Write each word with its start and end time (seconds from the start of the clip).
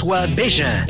François 0.00 0.26
Bégin. 0.28 0.86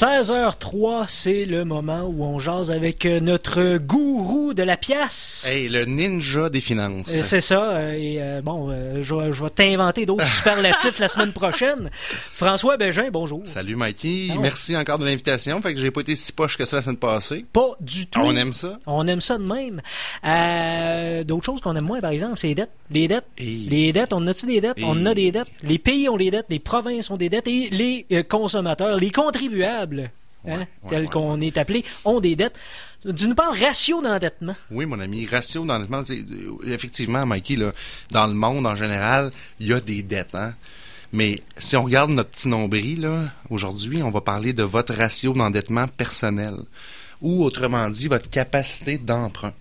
16h03, 0.00 1.04
c'est 1.06 1.44
le 1.44 1.64
moment 1.64 2.02
où 2.02 2.24
on 2.24 2.40
jase 2.40 2.72
avec 2.72 3.06
euh, 3.06 3.20
notre 3.20 3.76
gourou 3.78 4.37
de 4.54 4.62
la 4.62 4.76
pièce. 4.76 5.46
Hey, 5.48 5.68
le 5.68 5.84
ninja 5.84 6.48
des 6.50 6.60
finances. 6.60 7.08
Euh, 7.08 7.22
C'est 7.22 7.40
ça. 7.40 7.70
euh, 7.70 7.92
Et 7.92 8.16
euh, 8.20 8.40
bon, 8.42 8.68
euh, 8.70 9.02
je, 9.02 9.14
vais- 9.14 9.32
je 9.32 9.42
vais 9.44 9.50
t'inventer 9.50 10.06
d'autres 10.06 10.26
superlatifs 10.34 10.98
la 10.98 11.08
semaine 11.08 11.32
prochaine. 11.32 11.90
François 11.92 12.76
Bégin, 12.76 13.08
bonjour. 13.12 13.42
Salut 13.44 13.76
Mikey, 13.76 14.28
Ah 14.32 14.38
merci 14.40 14.76
encore 14.76 14.98
de 14.98 15.04
l'invitation. 15.04 15.60
Fait 15.62 15.74
que 15.74 15.80
j'ai 15.80 15.90
pas 15.90 16.00
été 16.00 16.14
si 16.16 16.32
poche 16.32 16.56
que 16.56 16.64
ça 16.64 16.76
la 16.76 16.82
semaine 16.82 16.96
passée. 16.96 17.44
Pas 17.52 17.70
du 17.80 18.06
tout. 18.06 18.20
On 18.20 18.34
aime 18.36 18.52
ça. 18.52 18.78
On 18.86 19.06
aime 19.06 19.20
ça 19.20 19.38
de 19.38 19.44
même. 19.44 19.80
D'autres 21.24 21.44
choses 21.46 21.60
qu'on 21.60 21.76
aime 21.76 21.84
moins, 21.84 22.00
par 22.00 22.10
exemple, 22.10 22.38
c'est 22.38 22.48
les 22.48 22.54
dettes. 22.54 22.70
Les 22.90 23.08
dettes. 23.08 23.24
Et- 23.38 23.44
Les 23.44 23.92
dettes, 23.92 24.12
on 24.12 24.26
a-tu 24.26 24.46
des 24.46 24.60
dettes? 24.60 24.78
Et- 24.78 24.84
On 24.84 25.04
a 25.06 25.14
des 25.14 25.30
dettes. 25.32 25.48
Les 25.62 25.78
pays 25.78 26.08
ont 26.08 26.16
des 26.16 26.30
dettes, 26.30 26.46
les 26.48 26.58
provinces 26.58 27.10
ont 27.10 27.16
des 27.16 27.28
dettes 27.28 27.46
et 27.48 27.68
les 27.70 28.06
consommateurs, 28.24 28.96
les 28.98 29.10
contribuables, 29.10 30.10
hein, 30.46 30.66
Ouais, 30.84 30.98
ouais, 30.98 31.06
qu'on 31.06 31.40
est 31.40 31.56
appelés, 31.58 31.84
ont 32.04 32.20
des 32.20 32.36
dettes. 32.36 32.56
Tu 33.16 33.28
nous 33.28 33.34
parles 33.34 33.58
ratio 33.58 34.02
d'endettement. 34.02 34.54
Oui, 34.70 34.86
mon 34.86 34.98
ami, 35.00 35.26
ratio 35.26 35.64
d'endettement, 35.64 36.04
c'est- 36.04 36.24
effectivement, 36.66 37.24
Mikey, 37.26 37.56
là, 37.56 37.72
dans 38.10 38.26
le 38.26 38.34
monde 38.34 38.66
en 38.66 38.74
général, 38.74 39.30
il 39.60 39.68
y 39.68 39.72
a 39.72 39.80
des 39.80 40.02
dettes, 40.02 40.34
hein. 40.34 40.54
Mais 41.12 41.40
si 41.56 41.74
on 41.76 41.84
regarde 41.84 42.10
notre 42.10 42.30
petit 42.30 42.48
nombril, 42.48 43.08
aujourd'hui, 43.48 44.02
on 44.02 44.10
va 44.10 44.20
parler 44.20 44.52
de 44.52 44.62
votre 44.62 44.92
ratio 44.94 45.32
d'endettement 45.32 45.88
personnel. 45.88 46.56
Ou, 47.22 47.42
autrement 47.44 47.88
dit, 47.88 48.08
votre 48.08 48.28
capacité 48.28 48.98
d'emprunt. 48.98 49.54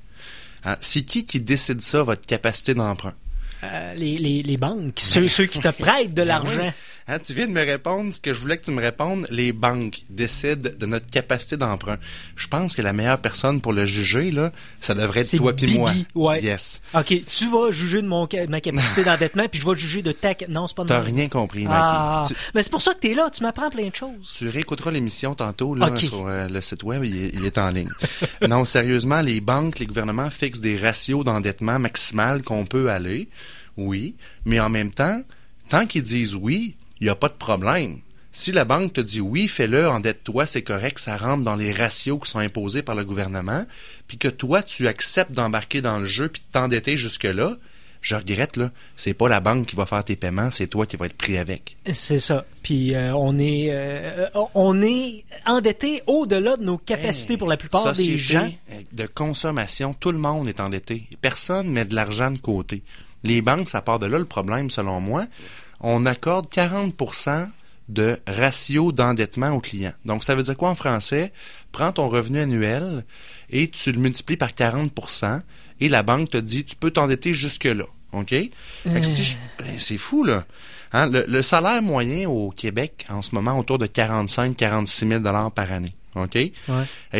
Hein, 0.65 0.75
C'est 0.81 1.03
qui 1.03 1.25
qui 1.25 1.39
décide 1.39 1.81
ça, 1.81 2.03
votre 2.03 2.25
capacité 2.25 2.73
d'emprunt? 2.73 3.13
Euh, 3.63 3.93
les, 3.95 4.17
les, 4.17 4.43
les 4.43 4.57
banques, 4.57 4.93
ceux, 4.97 5.27
ceux 5.27 5.45
qui 5.45 5.59
te 5.59 5.69
prêtent 5.69 6.13
de 6.13 6.21
l'argent. 6.21 6.61
Oui. 6.65 6.71
Hein, 7.09 7.19
tu 7.19 7.33
viens 7.33 7.47
de 7.47 7.53
me 7.53 7.63
répondre 7.65 8.13
ce 8.13 8.19
que 8.19 8.33
je 8.33 8.39
voulais 8.41 8.57
que 8.57 8.65
tu 8.65 8.71
me 8.71 8.81
répondes. 8.81 9.25
Les 9.29 9.53
banques 9.53 10.03
décident 10.09 10.69
de 10.77 10.85
notre 10.85 11.07
capacité 11.07 11.55
d'emprunt. 11.55 11.97
Je 12.35 12.47
pense 12.47 12.73
que 12.73 12.81
la 12.81 12.91
meilleure 12.91 13.19
personne 13.19 13.61
pour 13.61 13.71
le 13.71 13.85
juger, 13.85 14.29
là, 14.29 14.51
ça 14.81 14.93
devrait 14.93 15.21
être 15.21 15.37
toi 15.37 15.53
puis 15.53 15.77
moi. 15.77 15.91
ouais. 16.15 16.41
Yes. 16.43 16.81
OK, 16.93 17.05
tu 17.25 17.49
vas 17.49 17.71
juger 17.71 18.01
de, 18.01 18.07
mon, 18.07 18.25
de 18.25 18.49
ma 18.49 18.59
capacité 18.59 19.03
d'endettement, 19.05 19.47
puis 19.49 19.61
je 19.61 19.65
vais 19.65 19.75
juger 19.77 20.01
de 20.01 20.11
ta... 20.11 20.33
Non, 20.49 20.67
c'est 20.67 20.75
pas 20.75 20.83
T'as 20.83 20.99
rien 20.99 21.29
compris. 21.29 21.65
Ah, 21.69 22.25
Tu, 22.27 22.33
mais 22.53 22.61
c'est 22.61 22.71
pour 22.71 22.81
ça 22.81 22.93
que 22.93 22.99
t'es 22.99 23.13
là, 23.13 23.29
tu 23.29 23.41
m'apprends 23.41 23.69
plein 23.69 23.87
de 23.87 23.95
choses. 23.95 24.35
tu 24.37 24.49
réécouteras 24.49 24.91
l'émission 24.91 25.33
tantôt 25.33 25.75
là, 25.75 25.95
sur 25.95 26.27
euh, 26.27 26.49
le 26.49 26.59
site 26.61 26.83
web, 26.83 27.05
il 27.05 27.23
est, 27.23 27.29
il 27.33 27.45
est 27.45 27.57
en 27.57 27.69
ligne. 27.69 27.89
non, 28.47 28.65
sérieusement, 28.65 29.21
les 29.21 29.39
banques, 29.39 29.79
les 29.79 29.85
gouvernements 29.85 30.29
fixent 30.29 30.59
des 30.61 30.77
ratios 30.77 31.23
d'endettement 31.23 31.79
maximal 31.79 32.43
qu'on 32.43 32.65
peut 32.65 32.89
aller. 32.91 33.29
Oui, 33.77 34.15
mais 34.45 34.59
en 34.59 34.69
même 34.69 34.91
temps, 34.91 35.21
tant 35.69 35.85
qu'ils 35.85 36.03
disent 36.03 36.35
oui, 36.35 36.75
il 36.99 37.03
n'y 37.05 37.09
a 37.09 37.15
pas 37.15 37.29
de 37.29 37.33
problème. 37.33 37.99
Si 38.31 38.51
la 38.51 38.65
banque 38.65 38.93
te 38.93 39.01
dit 39.01 39.21
oui, 39.21 39.47
fais-le, 39.47 39.87
endette-toi, 39.89 40.45
c'est 40.45 40.61
correct, 40.61 40.99
ça 40.99 41.17
rentre 41.17 41.43
dans 41.43 41.55
les 41.55 41.71
ratios 41.71 42.19
qui 42.23 42.29
sont 42.29 42.39
imposés 42.39 42.83
par 42.83 42.95
le 42.95 43.03
gouvernement, 43.03 43.65
puis 44.07 44.17
que 44.17 44.27
toi, 44.27 44.61
tu 44.61 44.87
acceptes 44.87 45.31
d'embarquer 45.31 45.81
dans 45.81 45.97
le 45.97 46.05
jeu 46.05 46.29
puis 46.29 46.41
de 46.41 46.51
t'endetter 46.51 46.97
jusque-là, 46.97 47.57
je 48.01 48.15
regrette, 48.15 48.57
là, 48.57 48.71
c'est 48.95 49.13
pas 49.13 49.27
la 49.27 49.39
banque 49.39 49.65
qui 49.65 49.75
va 49.75 49.85
faire 49.85 50.03
tes 50.03 50.15
paiements, 50.15 50.51
c'est 50.51 50.67
toi 50.67 50.85
qui 50.85 50.97
vas 50.97 51.07
être 51.07 51.17
pris 51.17 51.37
avec. 51.37 51.77
C'est 51.91 52.19
ça. 52.19 52.45
Puis 52.61 52.93
euh, 52.93 53.13
on 53.15 53.39
est 53.39 53.67
euh, 53.71 54.27
on 54.53 54.81
est 54.81 55.25
endetté 55.45 56.01
au-delà 56.05 56.57
de 56.57 56.63
nos 56.63 56.77
capacités 56.77 57.33
Hey, 57.33 57.37
pour 57.37 57.47
la 57.47 57.57
plupart 57.57 57.93
des 57.93 58.17
gens. 58.17 58.49
de 58.93 59.05
consommation, 59.07 59.93
tout 59.93 60.11
le 60.11 60.19
monde 60.19 60.47
est 60.47 60.59
endetté. 60.59 61.07
Personne 61.21 61.69
met 61.69 61.85
de 61.85 61.95
l'argent 61.95 62.31
de 62.31 62.37
côté. 62.37 62.83
Les 63.23 63.41
banques, 63.41 63.69
ça 63.69 63.81
part 63.81 63.99
de 63.99 64.05
là 64.05 64.19
le 64.19 64.25
problème, 64.25 64.69
selon 64.69 64.99
moi. 65.01 65.25
On 65.79 66.05
accorde 66.05 66.47
40% 66.49 67.49
de 67.89 68.17
ratio 68.27 68.91
d'endettement 68.91 69.51
aux 69.51 69.59
clients. 69.61 69.93
Donc, 70.05 70.23
ça 70.23 70.35
veut 70.35 70.43
dire 70.43 70.57
quoi 70.57 70.69
en 70.69 70.75
français? 70.75 71.31
Prends 71.71 71.91
ton 71.93 72.09
revenu 72.09 72.39
annuel 72.39 73.05
et 73.49 73.69
tu 73.69 73.91
le 73.91 73.99
multiplies 73.99 74.37
par 74.37 74.49
40% 74.51 75.41
et 75.79 75.87
la 75.89 76.03
banque 76.03 76.29
te 76.31 76.37
dit, 76.37 76.65
tu 76.65 76.75
peux 76.75 76.91
t'endetter 76.91 77.33
jusque-là. 77.33 77.85
OK? 78.13 78.33
Si 79.03 79.23
je- 79.23 79.37
eh, 79.59 79.79
C'est 79.79 79.97
fou, 79.97 80.23
là. 80.23 80.45
Hein, 80.93 81.07
le, 81.09 81.25
le 81.27 81.41
salaire 81.41 81.81
moyen 81.81 82.29
au 82.29 82.49
Québec, 82.51 83.05
en 83.09 83.21
ce 83.21 83.35
moment, 83.35 83.57
autour 83.59 83.77
de 83.77 83.85
45-46 83.87 85.09
000 85.09 85.21
par 85.51 85.71
année. 85.71 85.93
OK? 86.15 86.35
Et 86.35 86.53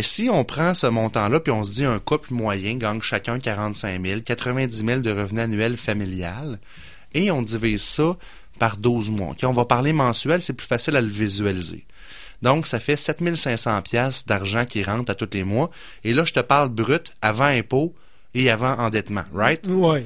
si 0.02 0.30
on 0.32 0.44
prend 0.44 0.74
ce 0.74 0.88
montant-là, 0.88 1.40
puis 1.40 1.52
on 1.52 1.64
se 1.64 1.72
dit 1.72 1.86
un 1.86 2.00
couple 2.00 2.34
moyen 2.34 2.76
gagne 2.76 3.02
chacun 3.02 3.40
45 3.40 4.06
000, 4.06 4.22
90 4.22 4.86
000 4.86 5.02
de 5.02 5.12
revenus 5.12 5.44
annuels 5.44 5.78
familial, 5.78 6.60
et 7.14 7.32
on 7.32 7.42
divise 7.42 7.84
ça 7.84 8.18
par 8.60 8.78
12 8.78 9.12
mois. 9.12 9.30
OK? 9.32 9.40
On 9.44 9.54
va 9.54 9.66
parler 9.66 9.94
mensuel, 9.94 10.42
c'est 10.42 10.54
plus 10.54 10.68
facile 10.68 10.96
à 10.96 11.02
le 11.02 11.08
visualiser. 11.08 11.86
Donc, 12.42 12.68
ça 12.68 12.80
fait 12.80 12.96
7500 12.96 13.82
pièces 13.82 14.26
d'argent 14.26 14.66
qui 14.66 14.84
rentre 14.84 15.12
à 15.12 15.16
tous 15.16 15.30
les 15.34 15.44
mois. 15.44 15.72
Et 16.04 16.14
là, 16.14 16.24
je 16.24 16.34
te 16.34 16.40
parle 16.40 16.70
brut, 16.70 17.16
avant 17.22 17.46
impôt 17.46 17.96
et 18.34 18.52
avant 18.52 18.74
endettement, 18.78 19.26
right? 19.34 19.66
Ouais. 19.68 20.06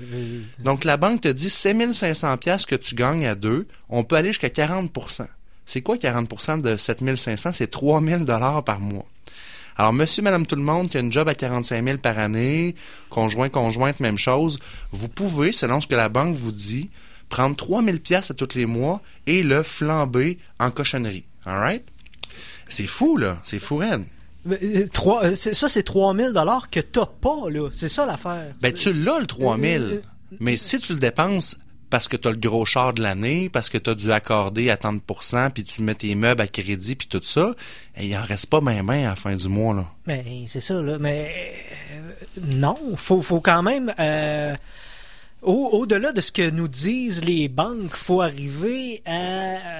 Donc, 0.59 0.85
la 0.85 0.95
banque 0.95 1.21
te 1.21 1.27
dit 1.27 1.49
7500 1.49 2.37
pièces 2.37 2.65
que 2.65 2.75
tu 2.75 2.95
gagnes 2.95 3.25
à 3.25 3.35
deux, 3.35 3.67
on 3.89 4.03
peut 4.03 4.15
aller 4.15 4.29
jusqu'à 4.29 4.49
40 4.49 4.91
C'est 5.71 5.81
quoi 5.81 5.95
40% 5.95 6.59
de 6.59 6.75
7500? 6.75 7.53
C'est 7.53 7.67
3000 7.67 8.25
dollars 8.25 8.61
par 8.65 8.81
mois. 8.81 9.05
Alors, 9.77 9.93
monsieur, 9.93 10.21
madame, 10.21 10.45
tout 10.45 10.57
le 10.57 10.63
monde 10.63 10.89
qui 10.89 10.97
a 10.97 10.99
une 10.99 11.13
job 11.13 11.29
à 11.29 11.33
45 11.33 11.81
000 11.85 11.97
par 11.99 12.19
année, 12.19 12.75
conjoint, 13.09 13.47
conjointe, 13.47 14.01
même 14.01 14.17
chose, 14.17 14.59
vous 14.91 15.07
pouvez, 15.07 15.53
selon 15.53 15.79
ce 15.79 15.87
que 15.87 15.95
la 15.95 16.09
banque 16.09 16.35
vous 16.35 16.51
dit, 16.51 16.89
prendre 17.29 17.55
3000 17.55 18.01
pièces 18.01 18.31
à 18.31 18.33
tous 18.33 18.53
les 18.55 18.65
mois 18.65 19.01
et 19.27 19.43
le 19.43 19.63
flamber 19.63 20.39
en 20.59 20.71
cochonnerie. 20.71 21.23
Alright? 21.45 21.85
C'est 22.67 22.85
fou, 22.85 23.15
là. 23.15 23.39
C'est 23.45 23.59
fou. 23.59 23.81
Mais, 24.43 24.59
euh, 24.61 24.89
trois- 24.91 25.23
euh, 25.23 25.33
c'est- 25.35 25.53
ça, 25.53 25.69
c'est 25.69 25.83
3000 25.83 26.33
dollars 26.33 26.69
que 26.69 26.81
t'as 26.81 27.05
pas, 27.05 27.49
là. 27.49 27.69
C'est 27.71 27.87
ça 27.87 28.05
l'affaire. 28.05 28.53
Ben, 28.59 28.73
tu 28.73 28.91
l'as, 28.91 29.21
le 29.21 29.25
3000. 29.25 29.81
Euh, 29.81 30.01
Mais 30.41 30.57
si 30.57 30.81
tu 30.81 30.93
le 30.93 30.99
dépenses 30.99 31.57
parce 31.91 32.07
que 32.07 32.17
tu 32.17 32.27
as 32.27 32.31
le 32.31 32.37
gros 32.37 32.65
char 32.65 32.93
de 32.93 33.03
l'année, 33.03 33.49
parce 33.49 33.69
que 33.69 33.77
tu 33.77 33.89
as 33.91 33.93
dû 33.95 34.11
accorder 34.11 34.71
à 34.71 34.77
tant 34.77 34.93
de 34.93 34.99
pourcents, 34.99 35.49
puis 35.51 35.63
tu 35.63 35.83
mets 35.83 35.93
tes 35.93 36.15
meubles 36.15 36.41
à 36.41 36.47
crédit, 36.47 36.95
puis 36.95 37.07
tout 37.07 37.21
ça, 37.23 37.53
eh, 37.97 38.07
il 38.07 38.17
en 38.17 38.23
reste 38.23 38.47
pas 38.47 38.61
bien 38.61 38.83
ben 38.83 39.05
à 39.05 39.09
la 39.09 39.15
fin 39.15 39.35
du 39.35 39.47
mois, 39.47 39.75
là. 39.75 39.85
Ben, 40.07 40.23
c'est 40.47 40.59
ça, 40.61 40.81
là. 40.81 40.97
Mais 40.99 41.31
euh, 41.93 42.55
non, 42.55 42.77
faut, 42.95 43.21
faut 43.21 43.41
quand 43.41 43.61
même. 43.61 43.93
euh, 43.99 44.55
au- 45.43 45.69
Au-delà 45.73 46.11
de 46.11 46.21
ce 46.21 46.31
que 46.31 46.49
nous 46.51 46.67
disent 46.67 47.23
les 47.25 47.47
banques, 47.47 47.95
faut 47.95 48.21
arriver 48.21 49.01
à 49.05 49.11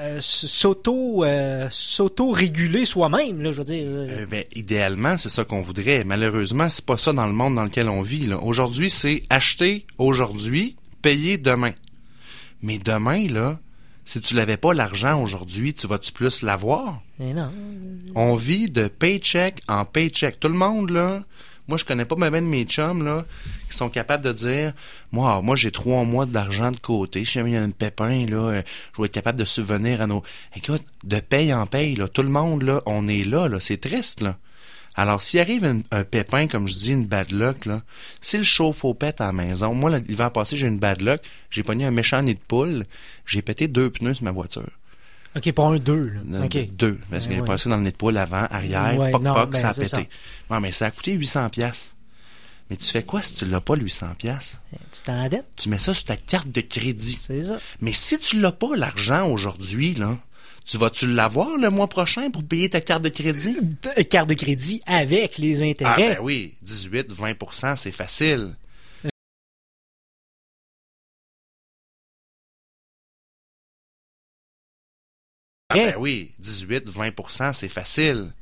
euh, 0.03 0.17
s'auto 0.19 1.23
s'auto-réguler 1.69 2.85
soi-même, 2.85 3.41
là, 3.41 3.51
je 3.51 3.57
veux 3.61 3.65
dire. 3.65 4.27
Ben, 4.29 4.43
idéalement, 4.55 5.17
c'est 5.17 5.29
ça 5.29 5.45
qu'on 5.45 5.61
voudrait. 5.61 6.03
Malheureusement, 6.03 6.67
c'est 6.69 6.85
pas 6.85 6.97
ça 6.97 7.13
dans 7.13 7.27
le 7.27 7.33
monde 7.33 7.55
dans 7.55 7.63
lequel 7.63 7.89
on 7.89 8.01
vit. 8.01 8.29
Aujourd'hui, 8.33 8.89
c'est 8.89 9.23
acheter 9.29 9.85
aujourd'hui, 9.97 10.75
payer 11.01 11.37
demain. 11.37 11.71
Mais 12.61 12.77
demain, 12.77 13.27
là, 13.27 13.59
si 14.05 14.21
tu 14.21 14.35
l'avais 14.35 14.57
pas 14.57 14.73
l'argent 14.73 15.21
aujourd'hui, 15.21 15.73
tu 15.73 15.87
vas-tu 15.87 16.11
plus 16.11 16.41
l'avoir? 16.41 17.01
Mais 17.19 17.33
non. 17.33 17.51
On 18.15 18.35
vit 18.35 18.69
de 18.69 18.87
paycheck 18.87 19.61
en 19.67 19.85
paycheck. 19.85 20.39
Tout 20.39 20.49
le 20.49 20.55
monde, 20.55 20.89
là, 20.89 21.23
moi, 21.67 21.77
je 21.77 21.85
connais 21.85 22.05
pas 22.05 22.15
ma 22.15 22.29
de 22.29 22.39
mes 22.41 22.65
chums, 22.65 23.03
là, 23.03 23.23
qui 23.69 23.77
sont 23.77 23.89
capables 23.89 24.23
de 24.25 24.33
dire, 24.33 24.73
moi, 25.11 25.41
moi, 25.41 25.55
j'ai 25.55 25.71
trois 25.71 26.03
mois 26.03 26.25
d'argent 26.25 26.71
de 26.71 26.77
côté. 26.77 27.23
Si 27.23 27.33
jamais 27.33 27.51
il 27.51 27.53
y 27.53 27.57
a 27.57 27.63
un 27.63 27.69
pépin, 27.69 28.25
là, 28.25 28.49
euh, 28.49 28.61
je 28.93 29.01
vais 29.01 29.05
être 29.05 29.13
capable 29.13 29.39
de 29.39 29.45
subvenir 29.45 30.01
à 30.01 30.07
nos... 30.07 30.23
Écoute, 30.55 30.83
de 31.03 31.19
paye 31.19 31.53
en 31.53 31.67
paye, 31.67 31.95
là, 31.95 32.07
tout 32.07 32.23
le 32.23 32.29
monde, 32.29 32.63
là, 32.63 32.81
on 32.85 33.07
est 33.07 33.23
là, 33.23 33.47
là, 33.47 33.59
c'est 33.59 33.77
triste, 33.77 34.21
là. 34.21 34.37
Alors, 34.95 35.21
s'il 35.21 35.39
arrive 35.39 35.63
un, 35.63 35.79
un 35.91 36.03
pépin, 36.03 36.47
comme 36.47 36.67
je 36.67 36.73
dis, 36.73 36.91
une 36.91 37.05
bad 37.05 37.31
luck, 37.31 37.65
là, 37.65 37.81
si 38.19 38.37
le 38.37 38.43
chauffe-eau 38.43 38.93
pète 38.93 39.21
à 39.21 39.27
la 39.27 39.31
maison, 39.33 39.73
moi, 39.73 39.97
l'hiver 39.99 40.31
passé, 40.31 40.55
j'ai 40.57 40.67
une 40.67 40.79
bad 40.79 41.01
luck, 41.01 41.21
j'ai 41.49 41.63
pogné 41.63 41.85
un 41.85 41.91
méchant 41.91 42.21
nid 42.21 42.33
de 42.35 42.39
poule, 42.45 42.85
j'ai 43.25 43.41
pété 43.41 43.67
deux 43.69 43.89
pneus 43.89 44.15
sur 44.15 44.25
ma 44.25 44.31
voiture. 44.31 44.67
OK, 45.37 45.49
pour 45.53 45.67
un 45.67 45.77
2, 45.79 45.95
là. 46.09 46.19
Non, 46.25 46.43
OK. 46.45 46.57
Deux, 46.75 46.99
parce 47.09 47.25
qu'il 47.27 47.37
Ouais. 47.37 47.41
est 47.41 47.45
passé 47.45 47.69
dans 47.69 47.77
le 47.77 47.83
nid 47.83 47.91
de 47.91 47.95
poule 47.95 48.17
avant, 48.17 48.45
arrière, 48.51 48.99
Ouais, 48.99 49.11
poc 49.11 49.21
non, 49.23 49.33
poc, 49.33 49.51
ben, 49.51 49.59
ça 49.59 49.69
a 49.69 49.73
pété. 49.73 50.09
Ouais, 50.49 50.59
mais 50.59 50.73
ça 50.73 50.87
a 50.87 50.91
coûté 50.91 51.13
800 51.13 51.49
pièces. 51.49 51.93
Mais 52.69 52.75
tu 52.75 52.85
fais 52.89 53.03
quoi 53.03 53.21
si 53.21 53.35
tu 53.35 53.45
l'as 53.45 53.61
pas, 53.61 53.75
le 53.77 53.83
800 53.83 54.07
pièces 54.17 54.57
Tu 54.91 55.01
t'endettes, 55.03 55.45
Tu 55.55 55.69
mets 55.69 55.77
ça 55.77 55.93
sur 55.93 56.03
ta 56.05 56.17
carte 56.17 56.49
de 56.49 56.59
crédit. 56.61 57.17
c'est 57.19 57.43
ça. 57.43 57.57
Mais 57.79 57.93
si 57.93 58.19
tu 58.19 58.39
l'as 58.41 58.51
pas, 58.51 58.75
l'argent, 58.75 59.27
aujourd'hui, 59.29 59.93
là, 59.95 60.17
tu 60.65 60.77
vas-tu 60.77 61.07
l'avoir 61.07 61.57
le 61.57 61.69
mois 61.69 61.87
prochain 61.87 62.29
pour 62.31 62.43
payer 62.43 62.69
ta 62.69 62.81
carte 62.81 63.01
de 63.03 63.09
crédit? 63.09 63.57
De- 63.81 64.01
Carte 64.03 64.29
de 64.29 64.33
crédit 64.33 64.81
avec 64.85 65.37
les 65.37 65.61
Ah 65.61 65.65
intérêts. 65.65 66.15
ben 66.15 66.19
oui, 66.21 66.55
18, 66.61 67.13
20% 67.13 67.75
c'est 67.75 67.91
facile. 67.91 68.55
Ah 75.69 75.75
ben 75.75 75.95
oui, 75.97 76.31
18, 76.39 76.89
20% 76.89 77.53
c'est 77.53 77.69
facile. 77.69 78.33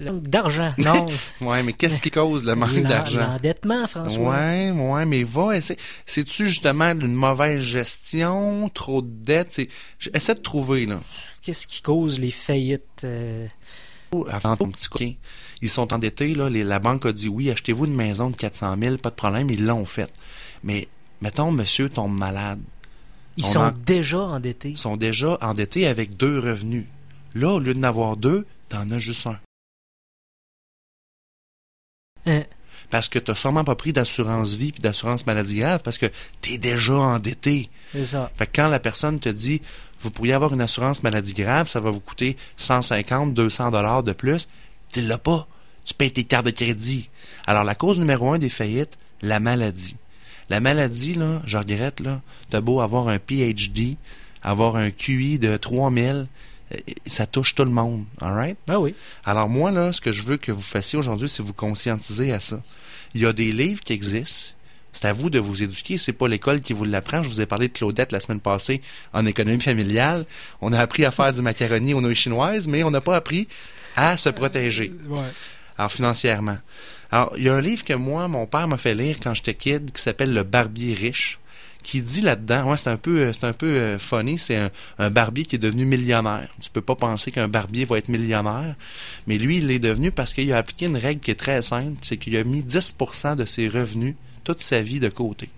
Manque 0.00 0.22
d'argent. 0.28 0.72
Non. 0.78 1.06
Ouais, 1.40 1.62
mais 1.62 1.72
qu'est-ce 1.72 2.00
qui 2.00 2.10
cause 2.10 2.44
le 2.44 2.54
manque 2.54 2.80
d'argent? 2.82 3.20
L'endettement, 3.20 3.86
François. 3.88 4.30
Ouais, 4.30 4.70
ouais, 4.70 5.06
mais 5.06 5.22
va 5.24 5.56
essayer. 5.56 5.78
C'est-tu 6.06 6.46
justement 6.46 6.90
une 6.92 7.12
mauvaise 7.14 7.60
gestion, 7.62 8.68
trop 8.68 9.02
de 9.02 9.08
dettes? 9.08 9.60
Essaie 10.12 10.34
de 10.34 10.40
trouver, 10.40 10.86
là. 10.86 11.00
Qu'est-ce 11.42 11.66
qui 11.66 11.82
cause 11.82 12.18
les 12.18 12.30
faillites? 12.30 13.02
euh, 13.04 13.46
Avant 14.28 14.56
ton 14.56 14.68
petit 14.68 14.88
coquin. 14.88 15.12
Ils 15.60 15.68
sont 15.70 15.92
endettés, 15.92 16.34
là. 16.34 16.48
les- 16.48 16.64
la 16.64 16.78
banque 16.78 17.06
a 17.06 17.12
dit 17.12 17.28
oui, 17.28 17.50
achetez-vous 17.50 17.86
une 17.86 17.94
maison 17.94 18.30
de 18.30 18.36
400 18.36 18.76
000, 18.80 18.96
pas 18.98 19.10
de 19.10 19.14
problème, 19.14 19.50
ils 19.50 19.64
l'ont 19.64 19.84
fait. 19.84 20.10
Mais, 20.62 20.88
mettons, 21.20 21.50
monsieur 21.50 21.88
tombe 21.88 22.16
malade. 22.16 22.60
Ils 23.36 23.44
On 23.44 23.48
sont 23.48 23.60
en- 23.60 23.72
déjà 23.72 24.20
endettés. 24.20 24.70
Ils 24.70 24.78
sont 24.78 24.96
déjà 24.96 25.36
endettés 25.40 25.86
avec 25.88 26.16
deux 26.16 26.38
revenus. 26.38 26.84
Là, 27.34 27.54
au 27.54 27.58
lieu 27.58 27.74
d'en 27.74 27.82
avoir 27.82 28.16
deux, 28.16 28.46
t'en 28.68 28.88
as 28.90 29.00
juste 29.00 29.26
un. 29.26 29.36
Hein. 32.26 32.42
Parce 32.90 33.08
que 33.08 33.18
t'as 33.18 33.34
sûrement 33.34 33.64
pas 33.64 33.74
pris 33.74 33.92
d'assurance 33.92 34.54
vie 34.54 34.72
puis 34.72 34.80
d'assurance 34.80 35.26
maladie 35.26 35.58
grave 35.58 35.80
parce 35.82 35.98
que 35.98 36.06
t'es 36.40 36.58
déjà 36.58 36.94
endetté. 36.94 37.70
C'est 37.92 38.06
ça. 38.06 38.30
Fait 38.36 38.46
que 38.46 38.52
quand 38.54 38.68
la 38.68 38.78
personne 38.78 39.18
te 39.18 39.28
dit, 39.28 39.62
vous 40.00 40.10
pourriez 40.10 40.34
avoir 40.34 40.52
une 40.52 40.60
assurance 40.60 41.02
maladie 41.02 41.32
grave, 41.32 41.66
ça 41.66 41.80
va 41.80 41.90
vous 41.90 42.00
coûter 42.00 42.36
150, 42.56 43.34
200 43.34 43.70
dollars 43.70 44.02
de 44.02 44.12
plus, 44.12 44.48
tu 44.92 45.00
l'as 45.00 45.18
pas. 45.18 45.48
Tu 45.84 45.94
payes 45.94 46.12
tes 46.12 46.24
cartes 46.24 46.46
de 46.46 46.50
crédit. 46.50 47.10
Alors, 47.46 47.64
la 47.64 47.74
cause 47.74 47.98
numéro 47.98 48.32
un 48.32 48.38
des 48.38 48.48
faillites, 48.48 48.96
la 49.22 49.40
maladie. 49.40 49.96
La 50.50 50.60
maladie, 50.60 51.14
là, 51.14 51.42
je 51.46 51.56
regrette, 51.58 52.00
là, 52.00 52.20
t'as 52.50 52.60
beau 52.60 52.80
avoir 52.80 53.08
un 53.08 53.18
PhD, 53.18 53.96
avoir 54.42 54.76
un 54.76 54.90
QI 54.90 55.38
de 55.38 55.56
3000, 55.56 56.06
euh, 56.06 56.24
ça 57.06 57.26
touche 57.26 57.54
tout 57.54 57.64
le 57.64 57.70
monde, 57.70 58.04
alright? 58.20 58.56
Ben 58.66 58.78
oui. 58.78 58.94
Alors 59.24 59.48
moi, 59.48 59.70
là, 59.70 59.92
ce 59.92 60.00
que 60.00 60.12
je 60.12 60.22
veux 60.22 60.36
que 60.36 60.52
vous 60.52 60.62
fassiez 60.62 60.98
aujourd'hui, 60.98 61.28
c'est 61.28 61.42
vous 61.42 61.52
conscientiser 61.52 62.32
à 62.32 62.40
ça. 62.40 62.60
Il 63.14 63.22
y 63.22 63.26
a 63.26 63.32
des 63.32 63.52
livres 63.52 63.80
qui 63.80 63.92
existent. 63.92 64.54
C'est 64.92 65.06
à 65.06 65.12
vous 65.12 65.28
de 65.28 65.40
vous 65.40 65.62
éduquer. 65.62 65.98
C'est 65.98 66.12
pas 66.12 66.28
l'école 66.28 66.60
qui 66.60 66.72
vous 66.72 66.84
l'apprend. 66.84 67.22
Je 67.22 67.28
vous 67.28 67.40
ai 67.40 67.46
parlé 67.46 67.68
de 67.68 67.72
Claudette 67.72 68.12
la 68.12 68.20
semaine 68.20 68.40
passée 68.40 68.80
en 69.12 69.26
économie 69.26 69.60
familiale. 69.60 70.24
On 70.60 70.72
a 70.72 70.78
appris 70.78 71.04
à 71.04 71.10
faire 71.10 71.32
du 71.32 71.42
macaroni 71.42 71.94
aux 71.94 72.14
chinoises, 72.14 72.68
mais 72.68 72.84
on 72.84 72.92
n'a 72.92 73.00
pas 73.00 73.16
appris 73.16 73.48
à 73.96 74.16
se 74.16 74.28
protéger. 74.28 74.92
Ouais. 75.08 75.18
Alors, 75.76 75.90
financièrement. 75.90 76.58
Alors, 77.10 77.32
il 77.36 77.42
y 77.42 77.48
a 77.48 77.54
un 77.54 77.60
livre 77.60 77.84
que 77.84 77.94
moi, 77.94 78.28
mon 78.28 78.46
père 78.46 78.68
m'a 78.68 78.76
fait 78.76 78.94
lire 78.94 79.16
quand 79.20 79.34
j'étais 79.34 79.54
kid, 79.54 79.90
qui 79.92 80.00
s'appelle 80.00 80.32
Le 80.32 80.44
Barbier 80.44 80.94
riche, 80.94 81.40
qui 81.84 82.02
dit 82.02 82.22
là-dedans, 82.22 82.70
ouais, 82.70 82.76
c'est 82.76 82.90
un 82.90 82.96
peu, 82.96 83.18
euh, 83.18 83.32
c'est 83.32 83.44
un 83.44 83.52
peu 83.52 83.66
euh, 83.66 83.98
funny, 83.98 84.38
c'est 84.38 84.56
un, 84.56 84.70
un 84.98 85.10
barbier 85.10 85.44
qui 85.44 85.56
est 85.56 85.60
devenu 85.60 85.84
millionnaire. 85.84 86.48
Tu 86.60 86.70
peux 86.70 86.80
pas 86.80 86.96
penser 86.96 87.30
qu'un 87.30 87.46
barbier 87.46 87.84
va 87.84 87.98
être 87.98 88.08
millionnaire, 88.08 88.74
mais 89.28 89.38
lui, 89.38 89.58
il 89.58 89.70
est 89.70 89.78
devenu 89.78 90.10
parce 90.10 90.32
qu'il 90.32 90.52
a 90.52 90.56
appliqué 90.56 90.86
une 90.86 90.96
règle 90.96 91.20
qui 91.20 91.30
est 91.30 91.36
très 91.36 91.62
simple, 91.62 91.98
c'est 92.02 92.16
qu'il 92.16 92.36
a 92.36 92.42
mis 92.42 92.62
10% 92.62 93.36
de 93.36 93.44
ses 93.44 93.68
revenus 93.68 94.16
toute 94.42 94.60
sa 94.60 94.82
vie 94.82 94.98
de 94.98 95.08
côté. 95.08 95.50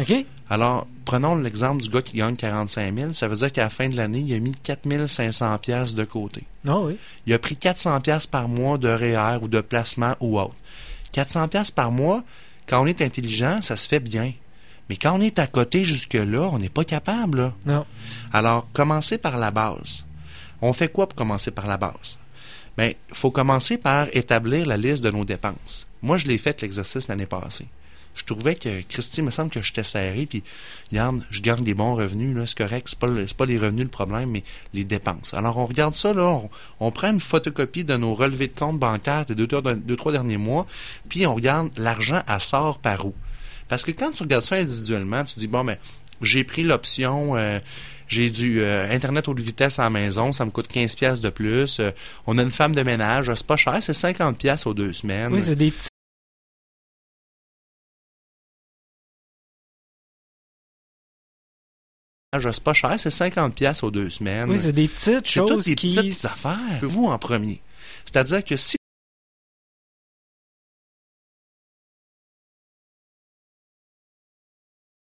OK? 0.00 0.24
Alors, 0.48 0.86
prenons 1.04 1.36
l'exemple 1.36 1.82
du 1.82 1.88
gars 1.88 2.02
qui 2.02 2.16
gagne 2.16 2.36
45 2.36 2.94
000. 2.94 3.12
Ça 3.14 3.28
veut 3.28 3.36
dire 3.36 3.52
qu'à 3.52 3.62
la 3.62 3.70
fin 3.70 3.88
de 3.88 3.96
l'année, 3.96 4.20
il 4.20 4.34
a 4.34 4.38
mis 4.38 4.52
4 4.52 5.06
500 5.06 5.58
pièces 5.58 5.94
de 5.94 6.04
côté. 6.04 6.44
Non, 6.64 6.86
oui. 6.86 6.96
Il 7.26 7.32
a 7.32 7.38
pris 7.38 7.56
400 7.56 8.00
pièces 8.00 8.26
par 8.26 8.48
mois 8.48 8.78
de 8.78 8.88
REER 8.88 9.38
ou 9.42 9.48
de 9.48 9.60
placement 9.60 10.14
ou 10.20 10.38
autre. 10.38 10.56
400 11.12 11.48
pièces 11.48 11.70
par 11.70 11.90
mois, 11.90 12.22
quand 12.66 12.82
on 12.82 12.86
est 12.86 13.02
intelligent, 13.02 13.60
ça 13.62 13.76
se 13.76 13.88
fait 13.88 14.00
bien. 14.00 14.32
Mais 14.92 14.98
quand 14.98 15.16
on 15.18 15.22
est 15.22 15.38
à 15.38 15.46
côté 15.46 15.86
jusque-là, 15.86 16.50
on 16.52 16.58
n'est 16.58 16.68
pas 16.68 16.84
capable. 16.84 17.38
là. 17.38 17.54
Non. 17.64 17.86
Alors, 18.30 18.68
commencez 18.74 19.16
par 19.16 19.38
la 19.38 19.50
base. 19.50 20.04
On 20.60 20.74
fait 20.74 20.88
quoi 20.92 21.06
pour 21.08 21.16
commencer 21.16 21.50
par 21.50 21.66
la 21.66 21.78
base? 21.78 22.18
Bien, 22.76 22.88
il 22.88 23.14
faut 23.14 23.30
commencer 23.30 23.78
par 23.78 24.08
établir 24.12 24.66
la 24.66 24.76
liste 24.76 25.02
de 25.02 25.10
nos 25.10 25.24
dépenses. 25.24 25.86
Moi, 26.02 26.18
je 26.18 26.26
l'ai 26.26 26.36
fait 26.36 26.60
l'exercice 26.60 27.08
l'année 27.08 27.24
passée. 27.24 27.68
Je 28.14 28.24
trouvais 28.24 28.54
que, 28.54 28.82
Christy, 28.82 29.20
il 29.22 29.24
me 29.24 29.30
semble 29.30 29.50
que 29.50 29.62
j'étais 29.62 29.82
serré, 29.82 30.26
puis, 30.26 30.44
regarde, 30.90 31.24
je 31.30 31.40
gagne 31.40 31.62
des 31.64 31.72
bons 31.72 31.94
revenus, 31.94 32.36
là, 32.36 32.44
c'est 32.44 32.58
correct, 32.58 32.88
c'est 32.90 32.98
pas, 32.98 33.06
le- 33.06 33.24
pas 33.34 33.46
les 33.46 33.56
revenus 33.56 33.84
le 33.84 33.88
problème, 33.90 34.30
mais 34.30 34.44
les 34.74 34.84
dépenses. 34.84 35.32
Alors, 35.32 35.56
on 35.56 35.64
regarde 35.64 35.94
ça, 35.94 36.12
là, 36.12 36.24
on, 36.28 36.50
on 36.80 36.90
prend 36.90 37.10
une 37.10 37.20
photocopie 37.20 37.84
de 37.84 37.96
nos 37.96 38.12
relevés 38.12 38.48
de 38.48 38.58
compte 38.58 38.78
bancaires 38.78 39.24
des 39.24 39.34
deux, 39.34 39.46
deux, 39.46 39.62
deux, 39.62 39.96
trois 39.96 40.12
derniers 40.12 40.36
mois, 40.36 40.66
puis 41.08 41.26
on 41.26 41.34
regarde 41.34 41.70
l'argent 41.78 42.22
à 42.26 42.38
sort 42.40 42.78
par 42.78 43.06
où? 43.06 43.14
Parce 43.72 43.84
que 43.84 43.90
quand 43.90 44.10
tu 44.10 44.22
regardes 44.22 44.44
ça 44.44 44.56
individuellement, 44.56 45.24
tu 45.24 45.38
dis, 45.38 45.48
bon, 45.48 45.64
mais 45.64 45.78
j'ai 46.20 46.44
pris 46.44 46.62
l'option, 46.62 47.36
euh, 47.36 47.58
j'ai 48.06 48.28
du 48.28 48.60
euh, 48.60 48.86
Internet 48.92 49.28
haute 49.28 49.40
vitesse 49.40 49.78
à 49.78 49.84
la 49.84 49.88
maison, 49.88 50.30
ça 50.30 50.44
me 50.44 50.50
coûte 50.50 50.68
15 50.68 50.94
pièces 50.94 51.22
de 51.22 51.30
plus. 51.30 51.80
euh, 51.80 51.90
on 52.26 52.36
a 52.36 52.42
une 52.42 52.50
femme 52.50 52.74
de 52.74 52.82
ménage, 52.82 53.32
c'est 53.34 53.46
pas 53.46 53.56
cher, 53.56 53.82
c'est 53.82 53.94
50 53.94 54.36
pièces 54.36 54.66
aux 54.66 54.74
deux 54.74 54.92
semaines. 54.92 55.32
Oui, 55.32 55.40
c'est 55.40 55.56
des 55.56 55.70
petits. 55.70 55.88
c'est 62.42 62.62
pas 62.62 62.74
cher, 62.74 63.00
c'est 63.00 63.08
50 63.08 63.54
pièces 63.54 63.82
aux 63.82 63.90
deux 63.90 64.10
semaines. 64.10 64.50
Oui, 64.50 64.58
c'est 64.58 64.74
des 64.74 64.86
petites 64.86 65.26
c'est 65.26 65.40
toutes 65.40 65.48
choses 65.48 65.64
des 65.64 65.76
qui. 65.76 65.94
petites 65.94 66.26
affaires. 66.26 66.58
Vous 66.82 67.06
en 67.06 67.18
premier. 67.18 67.62
C'est-à-dire 68.04 68.44
que 68.44 68.58
si 68.58 68.76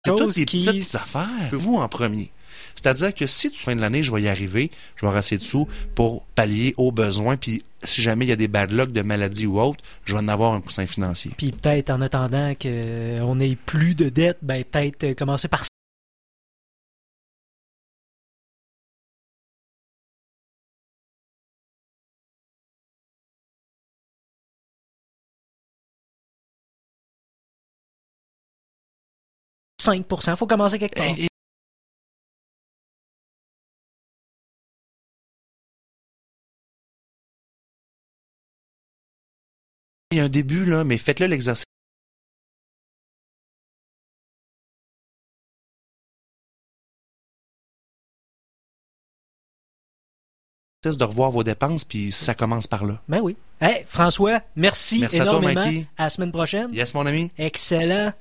Choses 0.06 0.34
des 0.34 0.44
qui- 0.44 0.64
petites 0.64 0.94
affaires. 0.94 1.26
Vous 1.52 1.76
en 1.76 1.88
premier. 1.88 2.30
C'est-à-dire 2.74 3.14
que 3.14 3.26
si 3.26 3.50
tu 3.50 3.58
fin 3.62 3.76
de 3.76 3.80
l'année, 3.80 4.02
je 4.02 4.12
vais 4.12 4.22
y 4.22 4.28
arriver, 4.28 4.70
je 4.96 5.02
vais 5.02 5.06
avoir 5.08 5.18
assez 5.18 5.36
de 5.36 5.42
sous 5.42 5.68
pour 5.94 6.22
pallier 6.34 6.74
aux 6.76 6.90
besoins, 6.90 7.36
puis 7.36 7.62
si 7.84 8.02
jamais 8.02 8.24
il 8.24 8.28
y 8.28 8.32
a 8.32 8.36
des 8.36 8.48
bad 8.48 8.72
luck 8.72 8.92
de 8.92 9.02
maladie 9.02 9.46
ou 9.46 9.60
autre, 9.60 9.78
je 10.04 10.14
vais 10.14 10.20
en 10.20 10.28
avoir 10.28 10.52
un 10.54 10.60
coussin 10.60 10.86
financier. 10.86 11.32
Puis 11.36 11.52
peut-être 11.52 11.90
en 11.90 12.00
attendant 12.00 12.54
qu'on 12.60 13.40
ait 13.40 13.56
plus 13.66 13.94
de 13.94 14.08
dettes, 14.08 14.38
ben 14.42 14.64
peut-être 14.64 15.14
commencer 15.16 15.48
par 15.48 15.64
«5%. 29.82 30.36
faut 30.36 30.46
commencer 30.46 30.78
quelque 30.78 30.94
part. 30.96 31.04
Et- 31.06 31.24
et- 31.24 31.28
Il 40.10 40.18
y 40.18 40.20
a 40.20 40.24
un 40.24 40.28
début, 40.28 40.64
là, 40.64 40.84
mais 40.84 40.98
faites-le 40.98 41.26
l'exercice. 41.26 41.64
de 50.84 51.04
revoir 51.04 51.30
vos 51.30 51.44
dépenses, 51.44 51.84
puis 51.84 52.10
ça 52.10 52.34
commence 52.34 52.66
par 52.66 52.84
là. 52.84 53.00
Ben 53.08 53.20
oui. 53.20 53.36
Hey, 53.60 53.84
François, 53.86 54.40
merci, 54.56 54.98
Merci 54.98 55.20
à 55.20 55.24
toi, 55.24 55.34
énormément. 55.38 55.64
Mikey. 55.64 55.86
à 55.96 56.02
la 56.04 56.08
semaine 56.08 56.32
prochaine. 56.32 56.74
Yes, 56.74 56.92
mon 56.94 57.06
ami? 57.06 57.30
Excellent. 57.38 58.10